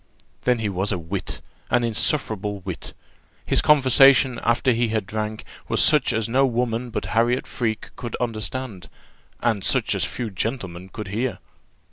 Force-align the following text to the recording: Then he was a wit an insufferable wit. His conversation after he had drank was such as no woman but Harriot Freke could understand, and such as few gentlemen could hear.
Then 0.45 0.57
he 0.57 0.67
was 0.67 0.91
a 0.91 0.97
wit 0.97 1.41
an 1.69 1.83
insufferable 1.83 2.61
wit. 2.61 2.95
His 3.45 3.61
conversation 3.61 4.39
after 4.41 4.71
he 4.71 4.87
had 4.87 5.05
drank 5.05 5.43
was 5.67 5.79
such 5.79 6.11
as 6.11 6.27
no 6.27 6.43
woman 6.43 6.89
but 6.89 7.05
Harriot 7.13 7.45
Freke 7.45 7.91
could 7.95 8.15
understand, 8.15 8.89
and 9.41 9.63
such 9.63 9.93
as 9.93 10.03
few 10.03 10.31
gentlemen 10.31 10.89
could 10.89 11.09
hear. 11.09 11.37